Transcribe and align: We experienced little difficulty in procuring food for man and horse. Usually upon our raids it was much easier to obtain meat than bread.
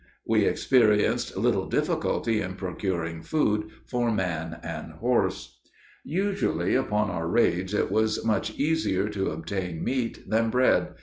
We 0.25 0.45
experienced 0.45 1.37
little 1.37 1.67
difficulty 1.69 2.41
in 2.41 2.55
procuring 2.55 3.21
food 3.21 3.69
for 3.85 4.09
man 4.11 4.59
and 4.63 4.93
horse. 4.93 5.59
Usually 6.03 6.73
upon 6.73 7.11
our 7.11 7.27
raids 7.27 7.75
it 7.75 7.91
was 7.91 8.25
much 8.25 8.55
easier 8.57 9.09
to 9.09 9.29
obtain 9.29 9.83
meat 9.83 10.27
than 10.27 10.49
bread. 10.49 10.95